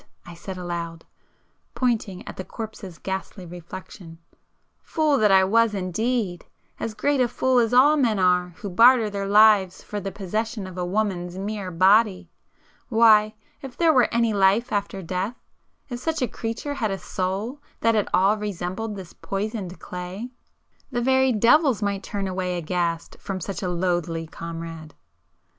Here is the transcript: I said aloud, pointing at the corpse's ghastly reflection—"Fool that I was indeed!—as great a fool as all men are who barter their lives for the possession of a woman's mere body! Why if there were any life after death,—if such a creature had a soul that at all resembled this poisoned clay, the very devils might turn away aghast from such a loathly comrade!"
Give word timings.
I 0.25 0.33
said 0.33 0.57
aloud, 0.57 1.05
pointing 1.75 2.27
at 2.27 2.35
the 2.35 2.43
corpse's 2.43 2.97
ghastly 2.97 3.45
reflection—"Fool 3.45 5.19
that 5.19 5.29
I 5.31 5.43
was 5.43 5.75
indeed!—as 5.75 6.95
great 6.95 7.21
a 7.21 7.27
fool 7.27 7.59
as 7.59 7.71
all 7.71 7.95
men 7.97 8.17
are 8.17 8.55
who 8.57 8.69
barter 8.71 9.11
their 9.11 9.27
lives 9.27 9.83
for 9.83 9.99
the 9.99 10.11
possession 10.11 10.65
of 10.65 10.75
a 10.75 10.83
woman's 10.87 11.37
mere 11.37 11.69
body! 11.69 12.31
Why 12.89 13.35
if 13.61 13.77
there 13.77 13.93
were 13.93 14.11
any 14.11 14.33
life 14.33 14.71
after 14.71 15.03
death,—if 15.03 15.99
such 15.99 16.23
a 16.23 16.27
creature 16.27 16.73
had 16.73 16.89
a 16.89 16.97
soul 16.97 17.61
that 17.81 17.93
at 17.95 18.09
all 18.11 18.37
resembled 18.37 18.95
this 18.95 19.13
poisoned 19.13 19.79
clay, 19.79 20.31
the 20.91 20.99
very 21.01 21.31
devils 21.31 21.83
might 21.83 22.01
turn 22.01 22.27
away 22.27 22.57
aghast 22.57 23.17
from 23.19 23.39
such 23.39 23.61
a 23.61 23.69
loathly 23.69 24.25
comrade!" 24.25 24.95